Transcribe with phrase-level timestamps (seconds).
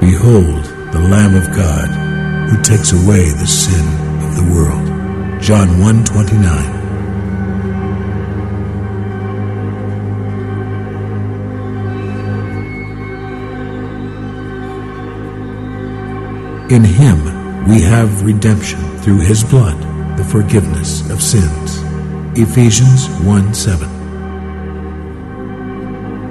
[0.00, 1.88] Behold the Lamb of God
[2.48, 3.84] who takes away the sin
[4.22, 4.86] of the world.
[5.42, 6.78] John 1:29.
[16.70, 19.78] In him we have redemption through his blood,
[20.16, 21.82] the forgiveness of sins.
[22.38, 23.88] Ephesians 1 7.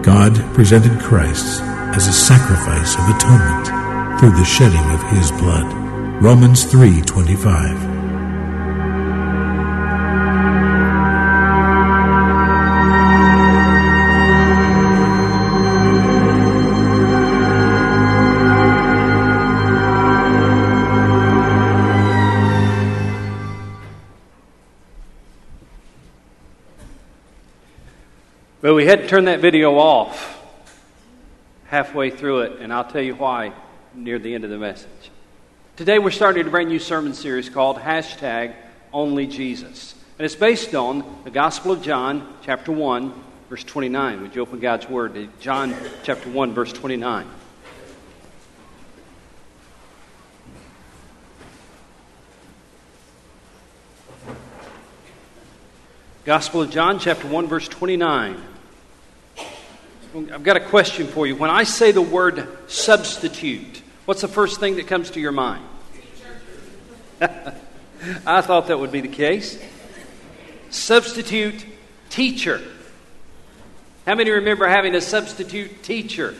[0.03, 1.66] God presented Christ
[1.97, 5.65] as a sacrifice of atonement through the shedding of his blood.
[6.21, 7.75] Romans 3:25.
[28.61, 30.36] But we had to turn that video off
[31.67, 33.53] halfway through it, and I'll tell you why
[33.93, 35.11] near the end of the message.
[35.75, 38.55] Today we're starting a brand new sermon series called hashtag
[38.91, 39.93] Only Jesus.
[40.17, 43.13] And it's based on the Gospel of John, chapter 1,
[43.49, 44.21] verse 29.
[44.21, 47.27] Would you open God's Word to John chapter 1, verse 29?
[56.25, 58.41] Gospel of John, chapter 1, verse 29.
[60.15, 61.35] I've got a question for you.
[61.35, 65.65] When I say the word substitute, what's the first thing that comes to your mind?
[67.21, 69.59] I thought that would be the case.
[70.69, 71.65] Substitute
[72.09, 72.61] teacher.
[74.05, 76.35] How many remember having a substitute teacher?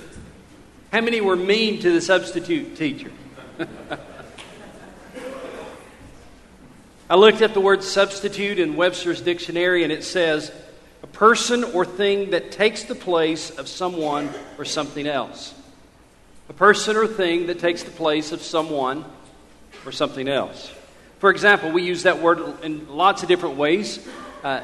[0.92, 3.12] How many were mean to the substitute teacher?
[7.10, 10.52] I looked up the word substitute in Webster's dictionary and it says
[11.18, 14.30] person or thing that takes the place of someone
[14.60, 15.56] or something else.
[16.48, 19.04] A person or thing that takes the place of someone
[19.84, 20.72] or something else.
[21.18, 24.08] For example, we use that word in lots of different ways.
[24.44, 24.62] Uh,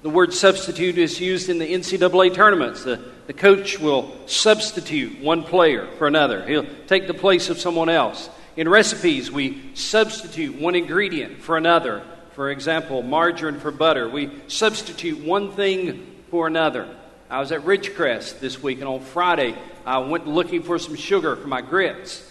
[0.00, 2.82] the word substitute is used in the NCAA tournaments.
[2.82, 7.90] The, the coach will substitute one player for another, he'll take the place of someone
[7.90, 8.30] else.
[8.56, 12.02] In recipes, we substitute one ingredient for another.
[12.36, 14.06] For example, margarine for butter.
[14.10, 16.86] We substitute one thing for another.
[17.30, 21.34] I was at Ridgecrest this week, and on Friday, I went looking for some sugar
[21.36, 22.30] for my grits,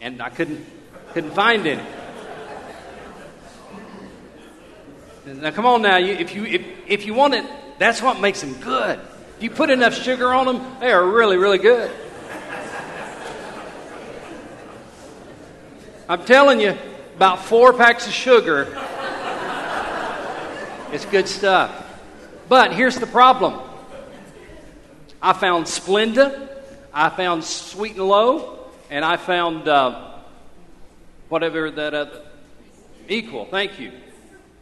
[0.00, 0.66] and I couldn't,
[1.12, 1.84] couldn't find any.
[5.24, 5.98] Now, come on now.
[5.98, 7.46] You, if, you, if, if you want it,
[7.78, 8.98] that's what makes them good.
[9.36, 11.92] If you put enough sugar on them, they are really, really good.
[16.08, 16.76] I'm telling you,
[17.14, 18.76] about four packs of sugar.
[20.94, 21.90] It's good stuff.
[22.48, 23.60] But here's the problem
[25.20, 26.48] I found Splenda,
[26.92, 30.12] I found Sweet and Low, and I found uh,
[31.28, 32.22] whatever that other.
[33.08, 33.90] Equal, thank you.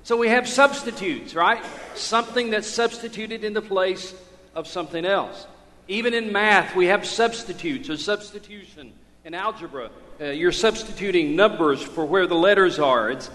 [0.05, 1.63] So we have substitutes, right?
[1.97, 4.15] Something that's substituted in the place
[4.55, 5.47] of something else.
[5.87, 8.95] Even in math, we have substitutes or substitution.
[9.27, 13.11] In algebra, uh, you're substituting numbers for where the letters are.
[13.11, 13.31] It's,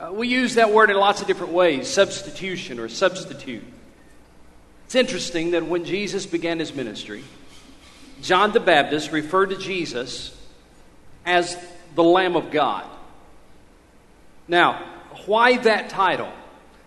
[0.00, 3.62] uh, we use that word in lots of different ways substitution or substitute.
[4.86, 7.22] It's interesting that when Jesus began his ministry,
[8.22, 10.36] John the Baptist referred to Jesus
[11.24, 11.56] as
[11.94, 12.84] the Lamb of God.
[14.48, 14.84] Now,
[15.26, 16.32] why that title?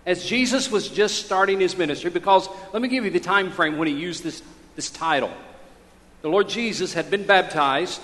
[0.06, 3.78] As Jesus was just starting his ministry, because let me give you the time frame
[3.78, 4.44] when he used this,
[4.76, 5.32] this title.
[6.24, 8.02] The Lord Jesus had been baptized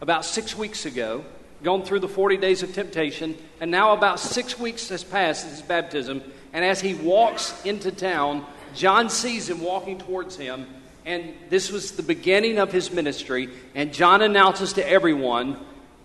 [0.00, 1.24] about six weeks ago,
[1.62, 5.58] gone through the 40 days of temptation, and now about six weeks has passed since
[5.58, 6.22] his baptism.
[6.52, 8.44] And as he walks into town,
[8.74, 10.66] John sees him walking towards him,
[11.04, 13.50] and this was the beginning of his ministry.
[13.74, 15.58] And John announces to everyone,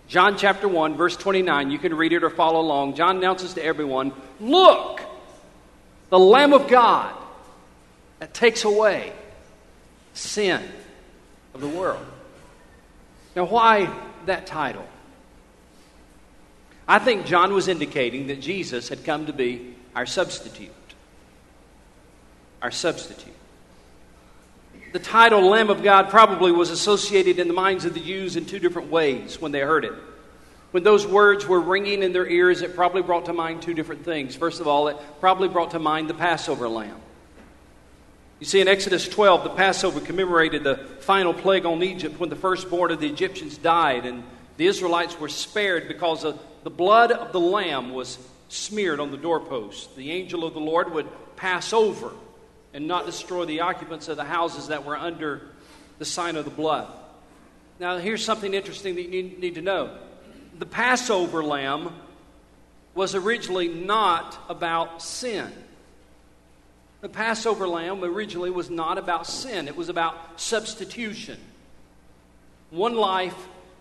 [0.08, 2.96] John chapter 1, verse 29, you can read it or follow along.
[2.96, 5.02] John announces to everyone, Look,
[6.10, 7.14] the Lamb of God
[8.20, 9.14] that takes away
[10.14, 10.62] sin
[11.54, 12.06] of the world.
[13.36, 13.94] Now, why
[14.26, 14.86] that title?
[16.88, 20.70] I think John was indicating that Jesus had come to be our substitute.
[22.62, 23.34] Our substitute.
[24.94, 28.46] The title Lamb of God probably was associated in the minds of the Jews in
[28.46, 29.94] two different ways when they heard it.
[30.72, 34.06] When those words were ringing in their ears, it probably brought to mind two different
[34.06, 34.36] things.
[34.36, 37.00] First of all, it probably brought to mind the Passover lamb.
[38.40, 42.36] You see, in Exodus 12, the Passover commemorated the final plague on Egypt when the
[42.36, 44.24] firstborn of the Egyptians died, and
[44.58, 48.18] the Israelites were spared because the blood of the lamb was
[48.50, 49.96] smeared on the doorpost.
[49.96, 52.12] The angel of the Lord would pass over
[52.74, 55.42] and not destroy the occupants of the houses that were under
[55.98, 56.88] the sign of the blood.
[57.80, 59.98] Now, here's something interesting that you need to know
[60.58, 61.94] the Passover lamb
[62.94, 65.52] was originally not about sin.
[67.02, 71.38] The Passover lamb originally was not about sin, it was about substitution.
[72.72, 73.36] One life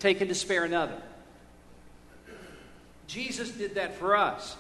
[0.05, 1.01] taken to spare another.
[3.07, 4.55] Jesus did that for us.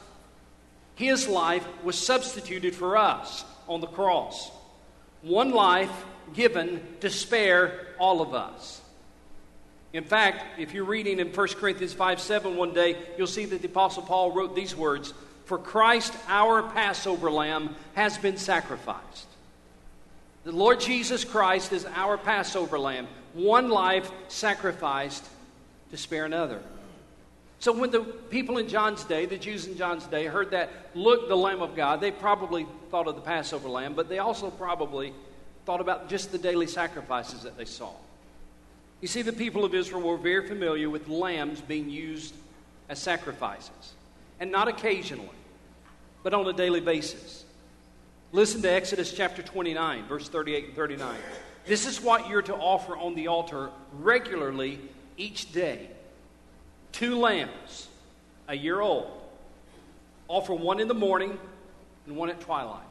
[0.95, 4.51] His life was substituted for us on the cross.
[5.21, 5.93] One life
[6.33, 8.81] given to spare all of us.
[9.93, 13.61] In fact, if you're reading in 1 Corinthians 5 7 one day, you'll see that
[13.61, 15.13] the Apostle Paul wrote these words
[15.45, 19.27] For Christ, our Passover lamb, has been sacrificed.
[20.45, 25.29] The Lord Jesus Christ is our Passover lamb, one life sacrificed
[25.95, 26.61] to spare another.
[27.61, 31.29] So when the people in John's day, the Jews in John's day, heard that, look,
[31.29, 35.15] the Lamb of God, they probably thought of the Passover lamb, but they also probably
[35.65, 37.93] thought about just the daily sacrifices that they saw.
[39.01, 42.35] You see, the people of Israel were very familiar with lambs being used
[42.89, 43.95] as sacrifices,
[44.41, 45.29] and not occasionally,
[46.25, 47.45] but on a daily basis.
[48.33, 51.15] Listen to Exodus chapter 29, verse 38 and 39.
[51.67, 54.81] This is what you're to offer on the altar regularly
[55.17, 55.89] each day
[56.95, 57.89] two lambs,
[58.49, 59.11] a year old.
[60.29, 61.39] Offer one in the morning
[62.07, 62.87] and one at twilight.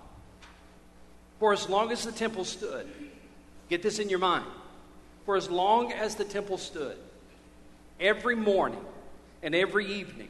[1.40, 2.88] For as long as the temple stood,
[3.70, 4.46] get this in your mind.
[5.26, 6.98] For as long as the temple stood,
[8.00, 8.84] every morning
[9.42, 10.30] and every evening,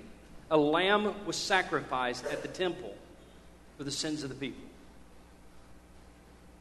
[0.50, 2.94] a lamb was sacrificed at the temple
[3.78, 4.64] for the sins of the people.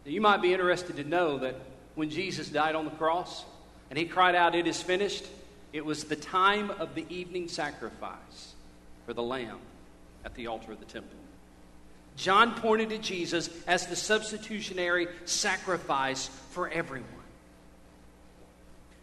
[0.04, 1.56] Now, you might be interested to know that
[1.94, 3.44] when Jesus died on the cross
[3.92, 5.26] and he cried out, It is finished,
[5.74, 8.54] it was the time of the evening sacrifice
[9.04, 9.58] for the lamb
[10.24, 11.18] at the altar of the temple.
[12.16, 17.06] John pointed to Jesus as the substitutionary sacrifice for everyone.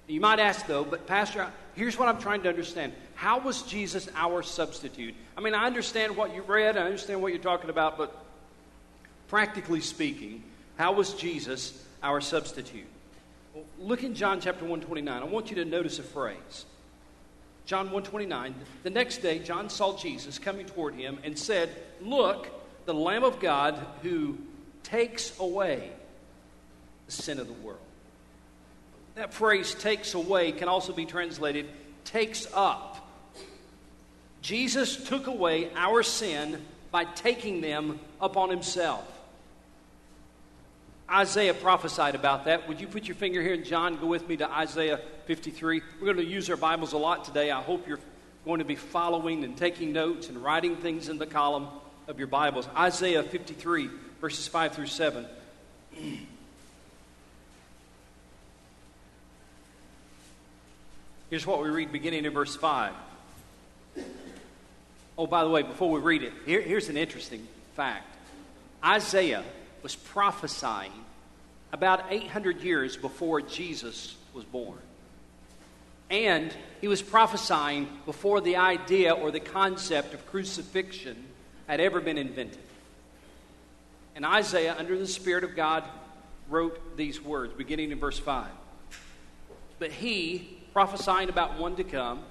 [0.07, 2.93] You might ask, though, but Pastor, here's what I'm trying to understand.
[3.13, 5.13] How was Jesus our substitute?
[5.37, 8.25] I mean, I understand what you read, I understand what you're talking about, but
[9.27, 10.41] practically speaking,
[10.79, 12.87] how was Jesus our substitute?
[13.79, 15.21] Look in John chapter 129.
[15.21, 16.65] I want you to notice a phrase.
[17.65, 18.55] John 129.
[18.83, 21.69] The next day, John saw Jesus coming toward him and said,
[22.01, 22.47] Look,
[22.85, 24.37] the Lamb of God who
[24.83, 25.91] takes away
[27.05, 27.79] the sin of the world.
[29.15, 31.67] That phrase, takes away, can also be translated,
[32.05, 33.07] takes up.
[34.41, 39.18] Jesus took away our sin by taking them upon himself.
[41.11, 42.67] Isaiah prophesied about that.
[42.67, 43.97] Would you put your finger here in John?
[43.97, 45.81] Go with me to Isaiah 53.
[45.99, 47.49] We're going to use our Bibles a lot today.
[47.49, 47.99] I hope you're
[48.45, 51.67] going to be following and taking notes and writing things in the column
[52.07, 52.67] of your Bibles.
[52.75, 53.89] Isaiah 53,
[54.21, 55.25] verses 5 through 7.
[61.31, 62.93] Here's what we read beginning in verse 5.
[65.17, 68.05] Oh, by the way, before we read it, here, here's an interesting fact
[68.83, 69.43] Isaiah
[69.83, 70.91] was prophesying
[71.71, 74.79] about 800 years before Jesus was born.
[76.09, 81.25] And he was prophesying before the idea or the concept of crucifixion
[81.67, 82.57] had ever been invented.
[84.15, 85.83] And Isaiah, under the Spirit of God,
[86.49, 88.47] wrote these words, beginning in verse 5.
[89.77, 92.23] But he, prophesying about one to come,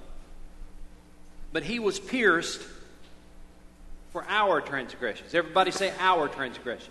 [1.53, 2.61] but he was pierced
[4.11, 5.35] for our transgressions.
[5.35, 6.91] Everybody say our transgressions.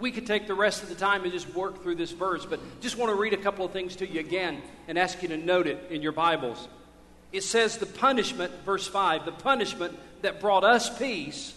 [0.00, 2.60] we could take the rest of the time and just work through this verse, but
[2.80, 5.36] just want to read a couple of things to you again and ask you to
[5.36, 6.68] note it in your Bibles.
[7.32, 11.54] It says the punishment, verse 5, the punishment that brought us peace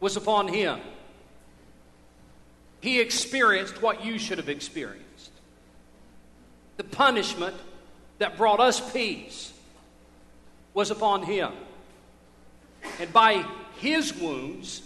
[0.00, 0.80] was upon him.
[2.80, 5.30] He experienced what you should have experienced.
[6.76, 7.54] The punishment
[8.18, 9.52] that brought us peace
[10.74, 11.52] was upon him.
[12.98, 14.82] And by his wounds,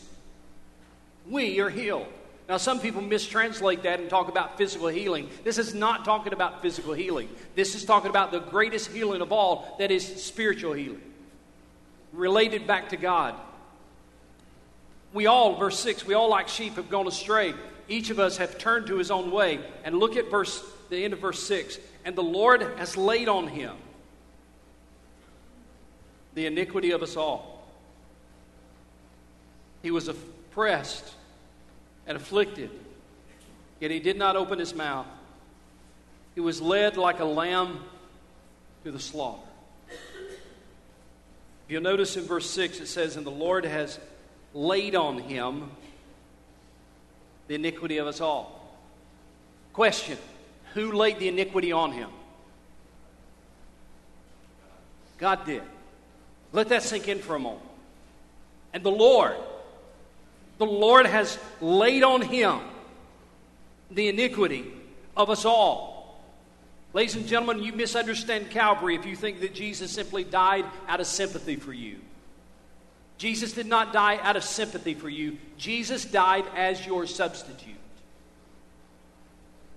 [1.28, 2.06] we are healed.
[2.48, 5.28] Now, some people mistranslate that and talk about physical healing.
[5.42, 7.28] This is not talking about physical healing.
[7.56, 11.02] This is talking about the greatest healing of all, that is spiritual healing,
[12.12, 13.34] related back to God.
[15.12, 17.54] We all, verse 6, we all like sheep have gone astray.
[17.88, 19.60] Each of us have turned to his own way.
[19.84, 21.78] And look at verse the end of verse 6.
[22.04, 23.76] And the Lord has laid on him
[26.34, 27.66] the iniquity of us all.
[29.82, 31.15] He was oppressed
[32.06, 32.70] and afflicted,
[33.80, 35.06] yet he did not open his mouth.
[36.34, 37.80] He was led like a lamb
[38.84, 39.42] to the slaughter.
[39.88, 43.98] If you'll notice in verse 6, it says, And the Lord has
[44.54, 45.70] laid on him
[47.48, 48.76] the iniquity of us all.
[49.72, 50.18] Question
[50.74, 52.10] Who laid the iniquity on him?
[55.18, 55.62] God did.
[56.52, 57.64] Let that sink in for a moment.
[58.72, 59.36] And the Lord,
[60.58, 62.60] the Lord has laid on him
[63.90, 64.72] the iniquity
[65.16, 66.22] of us all.
[66.92, 71.06] Ladies and gentlemen, you misunderstand Calvary if you think that Jesus simply died out of
[71.06, 71.98] sympathy for you.
[73.18, 77.74] Jesus did not die out of sympathy for you, Jesus died as your substitute.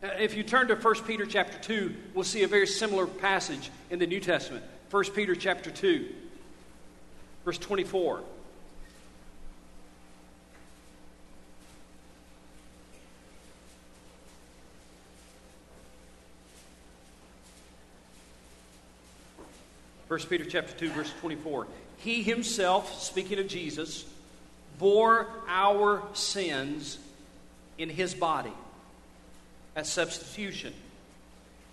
[0.01, 3.69] Uh, if you turn to 1 Peter chapter 2, we'll see a very similar passage
[3.89, 4.63] in the New Testament.
[4.91, 6.07] 1 Peter chapter 2,
[7.43, 8.21] verse 24.
[20.09, 21.67] 1 Peter chapter 2 verse 24.
[21.97, 24.05] He himself, speaking of Jesus,
[24.79, 26.97] bore our sins
[27.77, 28.51] in his body
[29.75, 30.73] as substitution.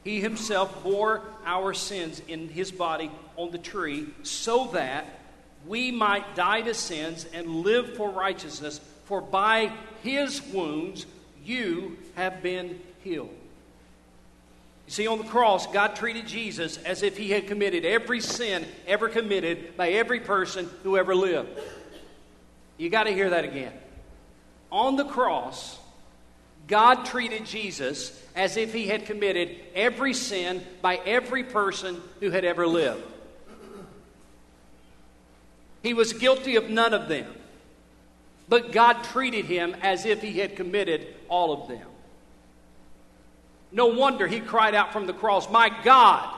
[0.04, 5.06] He himself bore our sins in his body on the tree so that
[5.66, 11.06] we might die to sins and live for righteousness, for by his wounds
[11.42, 13.34] you have been healed.
[14.86, 18.64] You see, on the cross, God treated Jesus as if he had committed every sin
[18.86, 21.58] ever committed by every person who ever lived.
[22.78, 23.72] You got to hear that again.
[24.70, 25.78] On the cross,
[26.68, 32.44] God treated Jesus as if he had committed every sin by every person who had
[32.44, 33.02] ever lived.
[35.82, 37.32] He was guilty of none of them,
[38.48, 41.86] but God treated him as if he had committed all of them.
[43.72, 46.34] No wonder he cried out from the cross, My God,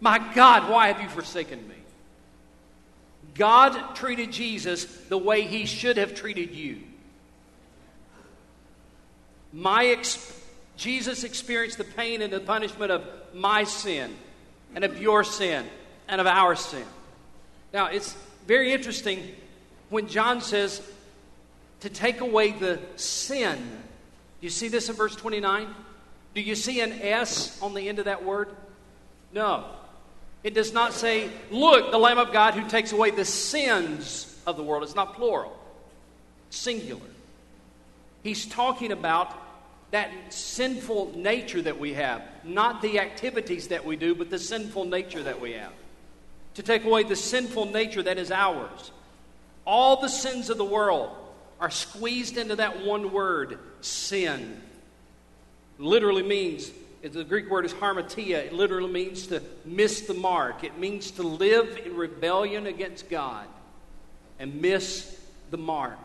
[0.00, 1.74] my God, why have you forsaken me?
[3.34, 6.80] God treated Jesus the way he should have treated you.
[9.52, 10.40] My ex-
[10.76, 14.14] Jesus experienced the pain and the punishment of my sin
[14.74, 15.66] and of your sin
[16.08, 16.84] and of our sin.
[17.72, 19.22] Now, it's very interesting
[19.88, 20.82] when John says
[21.80, 23.58] to take away the sin.
[24.40, 25.68] You see this in verse 29?
[26.38, 28.50] Do you see an S on the end of that word?
[29.32, 29.64] No.
[30.44, 34.56] It does not say, Look, the Lamb of God who takes away the sins of
[34.56, 34.84] the world.
[34.84, 35.58] It's not plural,
[36.50, 37.02] singular.
[38.22, 39.34] He's talking about
[39.90, 44.84] that sinful nature that we have, not the activities that we do, but the sinful
[44.84, 45.72] nature that we have.
[46.54, 48.92] To take away the sinful nature that is ours.
[49.64, 51.10] All the sins of the world
[51.58, 54.62] are squeezed into that one word sin
[55.78, 56.70] literally means,
[57.02, 58.38] the Greek word is harmatia.
[58.38, 60.64] It literally means to miss the mark.
[60.64, 63.46] It means to live in rebellion against God
[64.38, 65.18] and miss
[65.50, 65.98] the mark.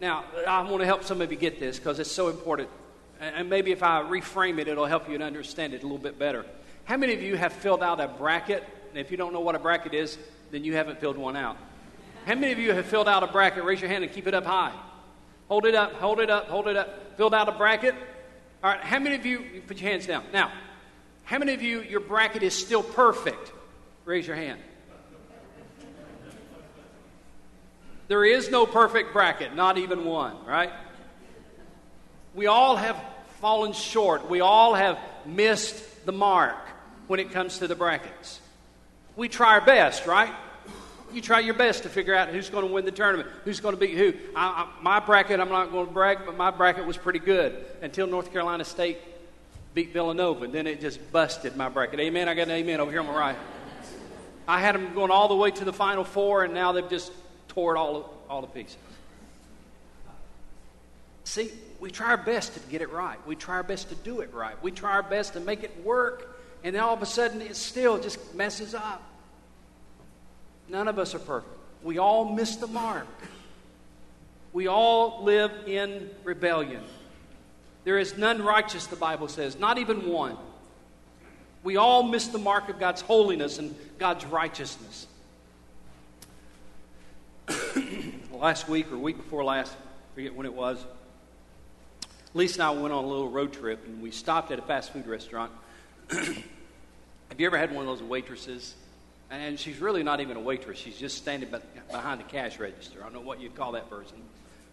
[0.00, 2.68] Now, I want to help some of you get this because it's so important.
[3.20, 6.18] And maybe if I reframe it, it'll help you to understand it a little bit
[6.18, 6.46] better.
[6.84, 8.64] How many of you have filled out a bracket?
[8.90, 10.18] And if you don't know what a bracket is,
[10.50, 11.58] then you haven't filled one out.
[12.24, 13.64] How many of you have filled out a bracket?
[13.64, 14.72] Raise your hand and keep it up high.
[15.48, 17.09] Hold it up, hold it up, hold it up.
[17.20, 17.94] Filled out a bracket?
[18.64, 20.24] All right, how many of you, you put your hands down.
[20.32, 20.50] Now,
[21.24, 23.52] how many of you, your bracket is still perfect?
[24.06, 24.58] Raise your hand.
[28.08, 30.70] There is no perfect bracket, not even one, right?
[32.34, 32.96] We all have
[33.42, 34.30] fallen short.
[34.30, 36.56] We all have missed the mark
[37.06, 38.40] when it comes to the brackets.
[39.14, 40.32] We try our best, right?
[41.12, 43.74] You try your best to figure out who's going to win the tournament, who's going
[43.74, 44.14] to beat who.
[44.34, 47.64] I, I, my bracket, I'm not going to brag, but my bracket was pretty good
[47.82, 48.98] until North Carolina State
[49.74, 50.46] beat Villanova.
[50.48, 52.00] Then it just busted my bracket.
[52.00, 52.28] Amen.
[52.28, 53.36] I got an amen over here on my right.
[54.48, 57.12] I had them going all the way to the Final Four, and now they've just
[57.48, 58.76] tore it all, all to pieces.
[61.24, 63.24] See, we try our best to get it right.
[63.26, 64.60] We try our best to do it right.
[64.62, 67.54] We try our best to make it work, and then all of a sudden it
[67.54, 69.02] still just messes up.
[70.70, 71.52] None of us are perfect.
[71.82, 73.06] We all miss the mark.
[74.52, 76.82] We all live in rebellion.
[77.84, 80.36] There is none righteous, the Bible says, not even one.
[81.62, 85.06] We all miss the mark of God's holiness and God's righteousness.
[88.32, 90.84] last week or week before last, I forget when it was,
[92.32, 94.92] Lisa and I went on a little road trip, and we stopped at a fast
[94.92, 95.50] food restaurant.
[96.10, 98.74] Have you ever had one of those waitresses?
[99.30, 100.78] And she's really not even a waitress.
[100.78, 101.48] She's just standing
[101.90, 102.98] behind the cash register.
[103.00, 104.16] I don't know what you'd call that person.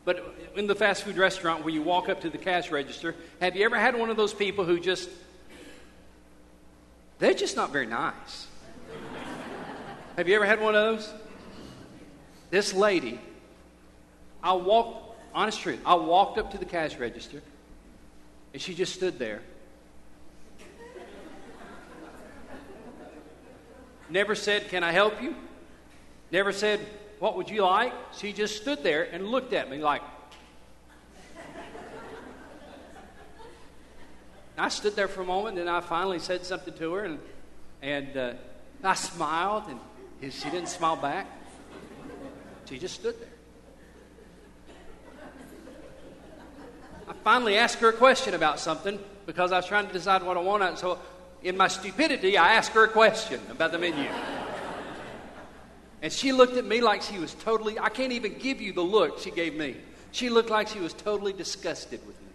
[0.03, 3.55] But in the fast food restaurant where you walk up to the cash register, have
[3.55, 5.09] you ever had one of those people who just,
[7.19, 8.47] they're just not very nice?
[10.15, 11.13] have you ever had one of those?
[12.49, 13.19] This lady,
[14.41, 17.41] I walked, honest truth, I walked up to the cash register
[18.53, 19.41] and she just stood there
[24.09, 25.35] Never said, Can I help you?
[26.31, 26.79] Never said,
[27.19, 27.93] What would you like?
[28.17, 30.01] She just stood there and looked at me like,
[34.57, 37.19] I stood there for a moment, and I finally said something to her, and,
[37.81, 38.33] and uh,
[38.83, 39.63] I smiled,
[40.21, 41.27] and she didn't smile back.
[42.69, 43.29] She just stood there.
[47.07, 50.35] I finally asked her a question about something because I was trying to decide what
[50.35, 50.77] I wanted.
[50.77, 50.99] So
[51.43, 54.09] in my stupidity, I asked her a question about the menu.
[56.01, 58.81] And she looked at me like she was totally, I can't even give you the
[58.81, 59.77] look she gave me.
[60.11, 62.27] She looked like she was totally disgusted with me.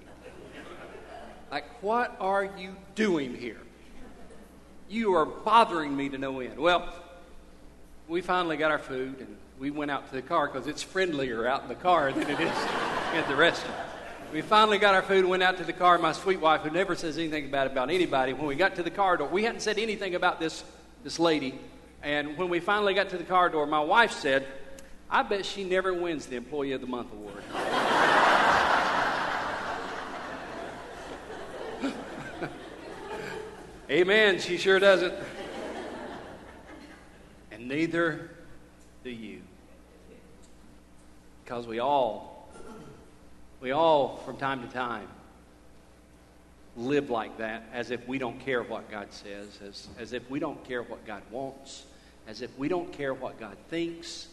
[1.50, 3.60] Like, what are you doing here?
[4.88, 6.58] You are bothering me to no end.
[6.58, 6.92] Well,
[8.08, 11.46] we finally got our food and we went out to the car because it's friendlier
[11.46, 12.52] out in the car than it is
[13.14, 13.81] at the restaurant.
[14.32, 15.98] We finally got our food and went out to the car.
[15.98, 18.90] My sweet wife, who never says anything bad about anybody, when we got to the
[18.90, 20.64] car door, we hadn't said anything about this,
[21.04, 21.58] this lady.
[22.02, 24.46] And when we finally got to the car door, my wife said,
[25.10, 27.42] I bet she never wins the Employee of the Month award.
[33.90, 34.40] Amen.
[34.40, 35.12] She sure doesn't.
[37.50, 38.30] And neither
[39.04, 39.42] do you.
[41.44, 42.31] Because we all
[43.62, 45.06] we all, from time to time,
[46.76, 50.40] live like that as if we don't care what God says, as, as if we
[50.40, 51.84] don't care what God wants,
[52.26, 54.26] as if we don't care what God thinks.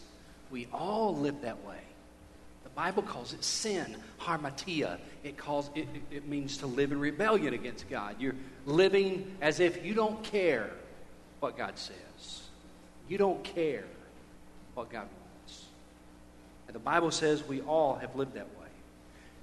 [0.50, 1.78] We all live that way.
[2.64, 4.98] The Bible calls it sin, harmatia.
[5.22, 8.16] It, calls, it, it means to live in rebellion against God.
[8.18, 8.34] You're
[8.66, 10.70] living as if you don't care
[11.38, 12.42] what God says.
[13.08, 13.84] You don't care
[14.74, 15.66] what God wants.
[16.66, 18.59] And the Bible says we all have lived that way.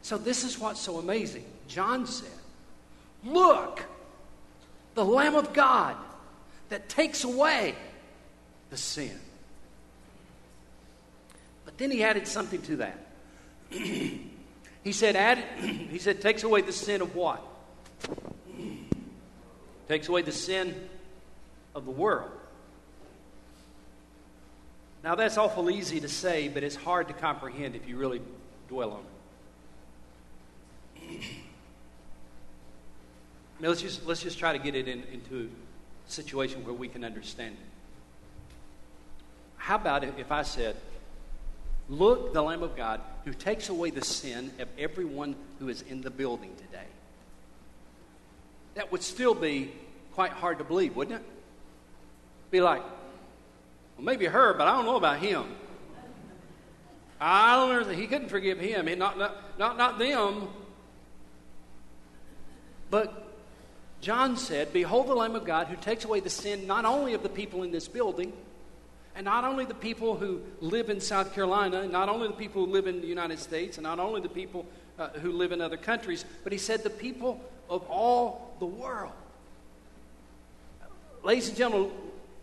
[0.02, 1.46] So, this is what's so amazing.
[1.68, 2.30] John said,
[3.24, 3.84] Look,
[4.94, 5.96] the Lamb of God
[6.70, 7.76] that takes away
[8.70, 9.18] the sin.
[11.66, 12.98] But then he added something to that.
[13.70, 17.44] he said, add, he said, takes away the sin of what?
[19.88, 20.76] takes away the sin
[21.74, 22.32] of the world.
[25.04, 28.22] Now, that's awful easy to say, but it's hard to comprehend if you really
[28.68, 29.17] dwell on it.
[33.60, 35.50] Now let's just, let's just try to get it in, into
[36.08, 37.66] a situation where we can understand it.
[39.58, 40.76] How about if I said,
[41.90, 46.02] Look, the Lamb of God who takes away the sin of everyone who is in
[46.02, 46.86] the building today?
[48.76, 49.72] That would still be
[50.14, 51.28] quite hard to believe, wouldn't it?
[52.52, 55.46] Be like, well, maybe her, but I don't know about him.
[57.20, 57.94] I don't know.
[57.94, 58.86] He couldn't forgive him.
[59.00, 60.50] Not, not, not, not them.
[62.90, 63.28] But
[64.02, 67.24] John said, Behold the Lamb of God who takes away the sin not only of
[67.24, 68.34] the people in this building,
[69.16, 72.66] and not only the people who live in South Carolina, and not only the people
[72.66, 74.66] who live in the United States, and not only the people
[75.00, 79.12] uh, who live in other countries, but he said the people of all the world.
[81.24, 81.92] Ladies and gentlemen,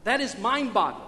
[0.03, 1.07] that is mind boggling.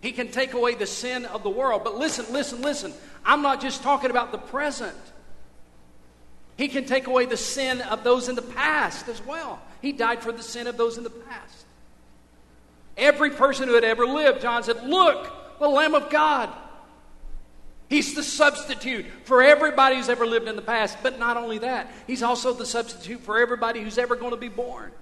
[0.00, 1.82] He can take away the sin of the world.
[1.84, 2.92] But listen, listen, listen.
[3.24, 4.96] I'm not just talking about the present.
[6.56, 9.60] He can take away the sin of those in the past as well.
[9.82, 11.66] He died for the sin of those in the past.
[12.96, 16.50] Every person who had ever lived, John said, Look, the Lamb of God.
[17.88, 20.96] He's the substitute for everybody who's ever lived in the past.
[21.02, 24.48] But not only that, He's also the substitute for everybody who's ever going to be
[24.48, 24.92] born.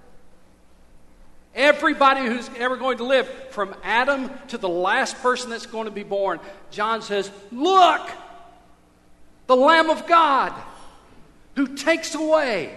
[1.55, 5.91] Everybody who's ever going to live, from Adam to the last person that's going to
[5.91, 8.11] be born, John says, Look,
[9.47, 10.53] the Lamb of God
[11.85, 12.75] takes away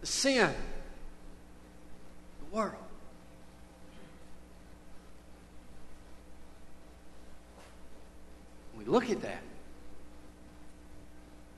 [0.00, 0.50] the sin
[2.38, 2.74] the world.
[8.78, 9.42] We look at that,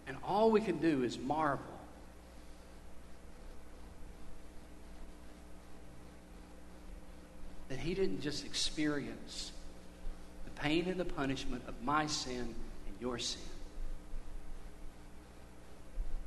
[0.08, 1.64] and all we can do is marvel.
[7.68, 9.52] That he didn't just experience
[10.44, 12.54] the pain and the punishment of my sin
[12.88, 13.40] and your sin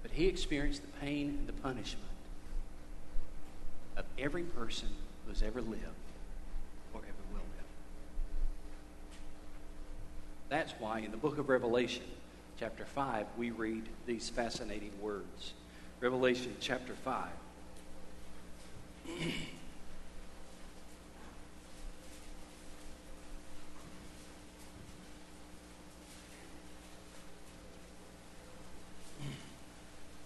[0.09, 2.03] but he experienced the pain and the punishment
[3.95, 4.89] of every person
[5.23, 5.83] who has ever lived
[6.93, 7.67] or ever will live.
[10.49, 12.03] That's why in the book of Revelation,
[12.59, 15.53] chapter 5, we read these fascinating words.
[15.99, 17.27] Revelation chapter 5.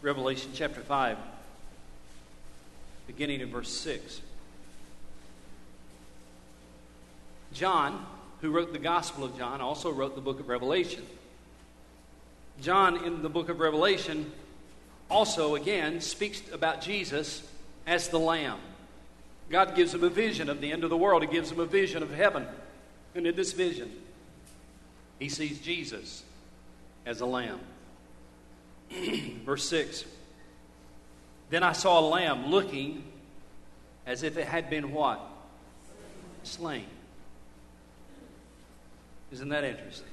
[0.03, 1.17] Revelation chapter 5,
[3.07, 4.19] beginning in verse 6.
[7.53, 8.05] John,
[8.41, 11.05] who wrote the Gospel of John, also wrote the book of Revelation.
[12.61, 14.29] John, in the book of Revelation,
[15.09, 17.49] also again speaks about Jesus
[17.87, 18.59] as the Lamb.
[19.49, 21.65] God gives him a vision of the end of the world, He gives him a
[21.65, 22.45] vision of heaven.
[23.15, 23.89] And in this vision,
[25.17, 26.23] he sees Jesus
[27.05, 27.61] as a lamb.
[29.45, 30.05] Verse 6
[31.49, 33.03] Then I saw a lamb looking
[34.05, 35.19] as if it had been what?
[36.43, 36.85] Slain.
[39.31, 40.07] Isn't that interesting?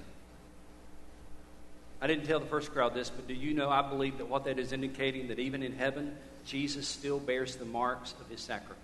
[2.00, 4.44] I didn't tell the first crowd this, but do you know I believe that what
[4.44, 6.16] that is indicating that even in heaven,
[6.46, 8.76] Jesus still bears the marks of his sacrifice.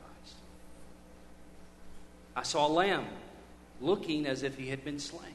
[2.35, 3.07] I saw a lamb
[3.81, 5.33] looking as if he had been slain.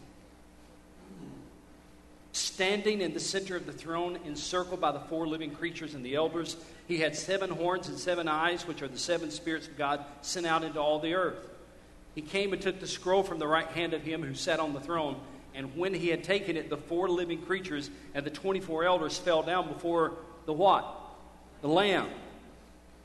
[2.61, 6.13] Standing in the center of the throne, encircled by the four living creatures and the
[6.13, 6.55] elders,
[6.87, 10.45] he had seven horns and seven eyes, which are the seven spirits of God sent
[10.45, 11.49] out into all the earth.
[12.13, 14.73] He came and took the scroll from the right hand of him who sat on
[14.73, 15.19] the throne.
[15.55, 19.41] And when he had taken it, the four living creatures and the 24 elders fell
[19.41, 20.11] down before
[20.45, 20.85] the what?
[21.63, 22.09] The Lamb.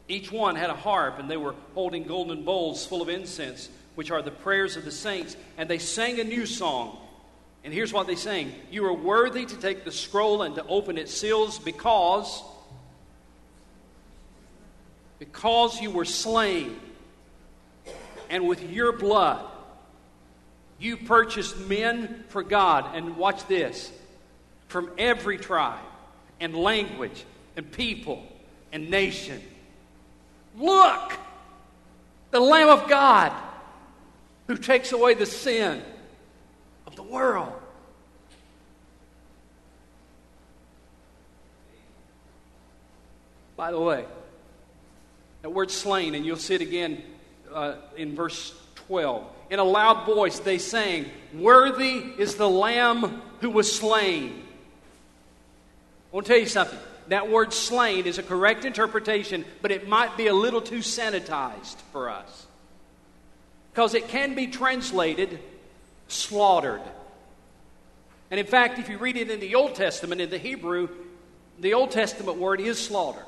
[0.06, 4.10] Each one had a harp, and they were holding golden bowls full of incense, which
[4.10, 5.34] are the prayers of the saints.
[5.56, 6.98] And they sang a new song
[7.66, 8.54] and here's what they sing.
[8.70, 12.44] You are worthy to take the scroll and to open its seals because,
[15.18, 16.78] because you were slain,
[18.30, 19.44] and with your blood
[20.78, 22.94] you purchased men for God.
[22.94, 23.90] And watch this.
[24.68, 25.84] From every tribe
[26.38, 27.24] and language
[27.56, 28.22] and people
[28.70, 29.42] and nation.
[30.56, 31.14] Look,
[32.30, 33.32] the Lamb of God
[34.46, 35.82] who takes away the sin
[36.96, 37.52] the world.
[43.56, 44.04] By the way,
[45.42, 47.02] that word slain, and you'll see it again
[47.52, 48.54] uh, in verse
[48.86, 49.24] 12.
[49.50, 54.42] In a loud voice, they sang, Worthy is the Lamb who was slain.
[56.12, 56.78] I want to tell you something.
[57.08, 61.76] That word slain is a correct interpretation, but it might be a little too sanitized
[61.92, 62.46] for us.
[63.72, 65.38] Because it can be translated
[66.08, 66.82] slaughtered.
[68.30, 70.88] And in fact, if you read it in the Old Testament, in the Hebrew,
[71.58, 73.22] the Old Testament word is slaughter.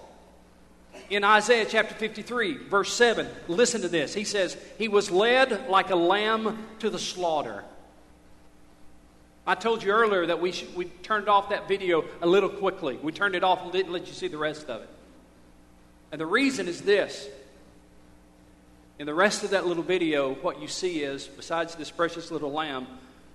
[1.11, 4.13] In Isaiah chapter 53, verse 7, listen to this.
[4.13, 7.65] He says, He was led like a lamb to the slaughter.
[9.47, 12.99] I told you earlier that we, should, we turned off that video a little quickly.
[13.03, 14.89] We turned it off and didn't let you see the rest of it.
[16.13, 17.29] And the reason is this
[18.99, 22.51] in the rest of that little video, what you see is, besides this precious little
[22.51, 22.87] lamb,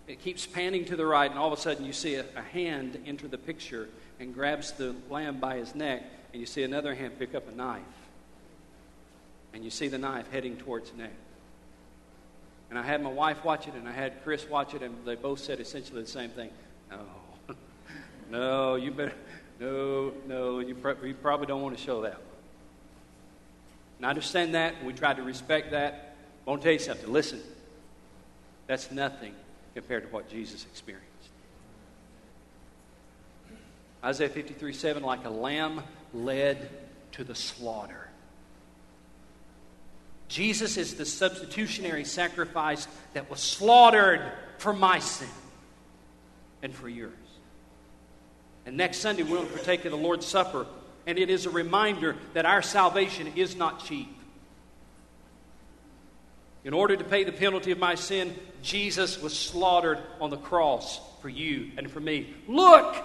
[0.07, 2.41] it keeps panning to the right, and all of a sudden you see a, a,
[2.41, 3.87] hand enter the picture
[4.19, 7.55] and grabs the lamb by his neck, and you see another hand pick up a
[7.55, 7.81] knife.
[9.53, 11.13] And you see the knife heading towards neck.
[12.69, 15.15] And I had my wife watch it, and I had Chris watch it, and they
[15.15, 16.49] both said essentially the same thing.
[16.91, 17.55] No,
[18.31, 19.13] no, you better,
[19.61, 22.19] no, no, you, you probably don't want to show that.
[23.97, 24.83] And I understand that.
[24.83, 26.15] We try to respect that.
[26.45, 27.11] I want to tell you something.
[27.11, 27.41] Listen,
[28.67, 29.33] that's nothing
[29.73, 31.09] compared to what Jesus experienced.
[34.03, 35.81] Isaiah 53 7, like a lamb
[36.13, 36.69] led
[37.13, 38.09] to the slaughter.
[40.27, 45.27] Jesus is the substitutionary sacrifice that was slaughtered for my sin
[46.61, 47.13] and for yours.
[48.65, 50.65] And next Sunday, we'll partake of the Lord's Supper
[51.05, 54.09] and it is a reminder that our salvation is not cheap.
[56.63, 61.01] In order to pay the penalty of my sin, Jesus was slaughtered on the cross
[61.21, 62.33] for you and for me.
[62.47, 62.95] Look,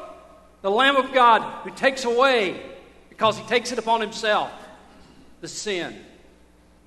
[0.63, 2.63] the Lamb of God who takes away,
[3.09, 4.51] because he takes it upon himself,
[5.41, 5.97] the sin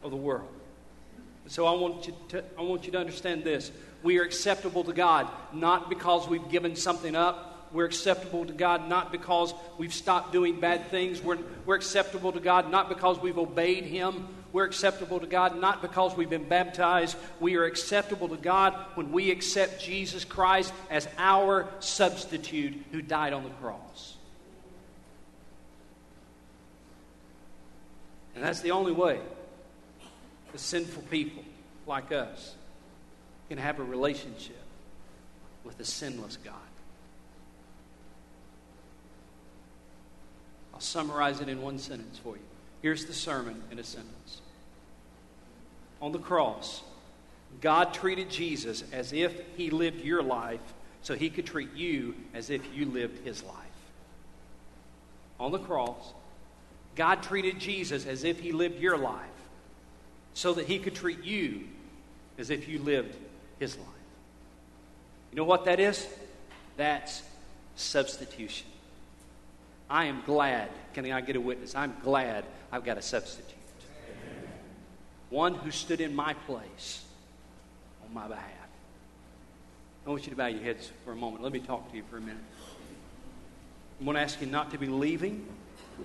[0.04, 0.47] of the world.
[1.47, 3.71] So I want you to, I want you to understand this.
[4.04, 8.89] We are acceptable to God not because we've given something up, we're acceptable to God
[8.89, 11.21] not because we've stopped doing bad things.
[11.21, 14.27] We're, we're acceptable to God not because we've obeyed Him.
[14.51, 17.15] We're acceptable to God not because we've been baptized.
[17.39, 23.31] We are acceptable to God when we accept Jesus Christ as our substitute who died
[23.31, 24.17] on the cross.
[28.36, 29.19] And that's the only way
[30.51, 31.43] the sinful people
[31.88, 32.55] like us
[33.49, 34.62] can have a relationship
[35.63, 36.55] with a sinless God.
[40.82, 42.41] I'll summarize it in one sentence for you.
[42.82, 44.41] Here's the sermon in a sentence.
[46.02, 46.82] On the cross,
[47.62, 50.60] God treated Jesus as if he lived your life
[51.04, 53.56] so he could treat you as if you lived his life.
[55.39, 56.15] On the cross,
[56.96, 59.20] God treated Jesus as if he lived your life
[60.34, 61.62] so that he could treat you
[62.39, 63.15] as if you lived
[63.60, 63.88] his life.
[65.30, 66.08] You know what that is?
[66.76, 67.22] That's
[67.76, 68.65] substitution.
[69.91, 70.69] I am glad.
[70.93, 71.75] Can I get a witness?
[71.75, 73.58] I'm glad I've got a substitute.
[75.30, 77.04] One who stood in my place
[78.06, 78.47] on my behalf.
[80.08, 81.43] I want you to bow your heads for a moment.
[81.43, 82.41] Let me talk to you for a minute.
[83.99, 85.45] I'm going to ask you not to be leaving.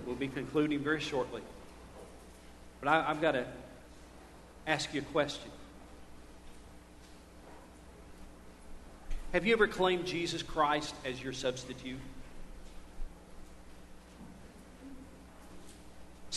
[0.05, 1.41] We'll be concluding very shortly.
[2.81, 3.45] But I, I've got to
[4.67, 5.49] ask you a question.
[9.31, 11.99] Have you ever claimed Jesus Christ as your substitute?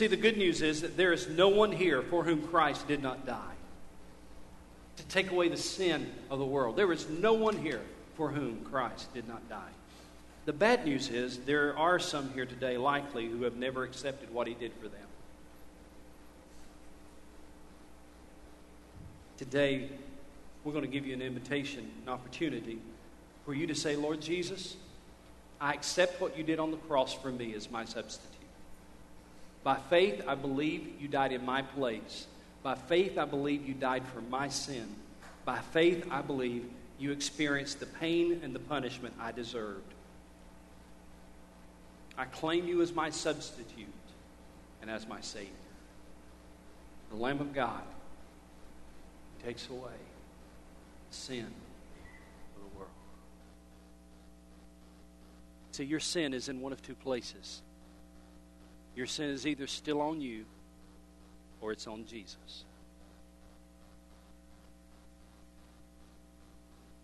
[0.01, 3.03] See, the good news is that there is no one here for whom Christ did
[3.03, 3.53] not die
[4.97, 6.77] to take away the sin of the world.
[6.77, 7.83] There is no one here
[8.17, 9.69] for whom Christ did not die.
[10.47, 14.47] The bad news is there are some here today, likely, who have never accepted what
[14.47, 15.07] he did for them.
[19.37, 19.91] Today,
[20.65, 22.79] we're going to give you an invitation, an opportunity
[23.45, 24.77] for you to say, Lord Jesus,
[25.61, 28.40] I accept what you did on the cross for me as my substitute.
[29.63, 32.27] By faith, I believe you died in my place.
[32.63, 34.95] By faith, I believe you died for my sin.
[35.45, 36.65] By faith, I believe
[36.99, 39.95] you experienced the pain and the punishment I deserved.
[42.17, 43.87] I claim you as my substitute
[44.83, 45.49] and as my Savior.
[47.11, 47.83] The Lamb of God
[49.45, 49.99] takes away
[51.11, 52.91] sin of the world.
[55.73, 57.63] See, your sin is in one of two places.
[58.95, 60.45] Your sin is either still on you
[61.61, 62.65] or it's on Jesus.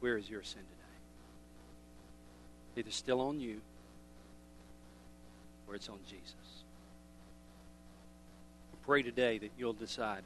[0.00, 0.72] Where is your sin today?
[2.80, 3.60] Either still on you
[5.68, 6.34] or it's on Jesus.
[8.72, 10.22] I pray today that you'll decide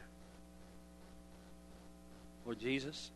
[2.45, 3.11] Lord Jesus,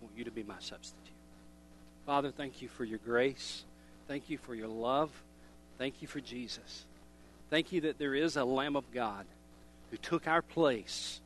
[0.00, 1.12] I want you to be my substitute.
[2.06, 3.64] Father, thank you for your grace.
[4.08, 5.10] Thank you for your love.
[5.76, 6.86] Thank you for Jesus.
[7.50, 9.26] Thank you that there is a Lamb of God
[9.90, 11.20] who took our place,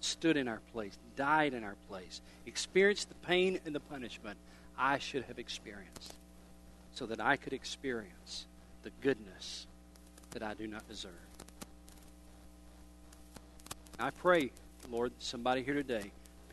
[0.00, 4.36] stood in our place, died in our place, experienced the pain and the punishment
[4.76, 6.14] I should have experienced,
[6.92, 8.46] so that I could experience
[8.82, 9.68] the goodness
[10.32, 11.12] that I do not deserve.
[14.00, 14.50] I pray,
[14.90, 16.10] Lord, somebody here today,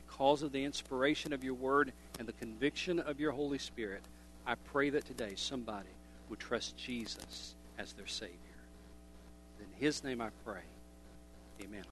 [0.08, 4.03] because of the inspiration of your word and the conviction of your Holy Spirit,
[4.45, 5.89] I pray that today somebody
[6.29, 8.38] would trust Jesus as their Savior.
[9.84, 10.62] His name I pray.
[11.62, 11.82] Amen.